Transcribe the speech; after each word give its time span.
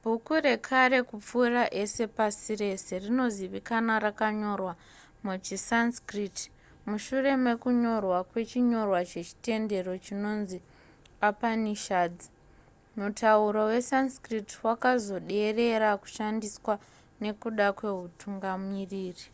bhuku 0.00 0.32
rekare 0.46 0.98
kupfuura 1.10 1.64
ese 1.82 2.04
pasi 2.16 2.52
rese 2.62 2.92
rinozivikanwa 3.02 3.94
rakanyorwa 4.04 4.72
muchisanskrit 5.24 6.36
mushure 6.88 7.32
mekunyorwa 7.46 8.18
kwechinyorwa 8.30 9.00
chechitendero 9.10 9.92
chinonzi 10.04 10.58
upanishads 11.28 12.22
mutauro 12.98 13.60
wesanskrit 13.70 14.48
wakazoderera 14.66 15.90
kushandiswa 16.02 16.74
nekuda 17.22 17.66
kweutungamiriri 17.78 19.26